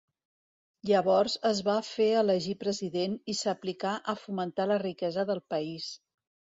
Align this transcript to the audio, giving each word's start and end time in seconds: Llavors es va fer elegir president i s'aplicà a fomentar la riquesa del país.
Llavors 0.89 1.35
es 1.49 1.61
va 1.67 1.75
fer 1.91 2.09
elegir 2.23 2.57
president 2.65 3.21
i 3.35 3.39
s'aplicà 3.43 3.95
a 4.01 4.19
fomentar 4.27 4.71
la 4.75 4.83
riquesa 4.89 5.31
del 5.33 5.49
país. 5.57 5.97